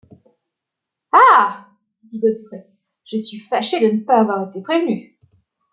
Ah! 1.11 1.67
dit 2.05 2.19
Godfrey, 2.19 2.65
je 3.05 3.17
suis 3.17 3.37
fâché 3.37 3.79
de 3.79 3.97
ne 3.97 4.03
pas 4.03 4.21
avoir 4.21 4.49
été 4.49 4.59
prévenu. 4.59 5.19